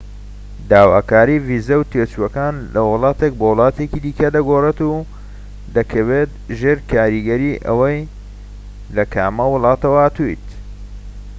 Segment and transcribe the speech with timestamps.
[0.71, 5.07] داواکاری ڤیزە و تێچووەکان لە وڵاتێک بۆ وڵاتێکی دیکە دەگۆڕێت و
[5.75, 7.99] دەکەوێت ژێر کاریگەری ئەوەی
[8.95, 10.47] لە کامە وڵاتە هاتوویت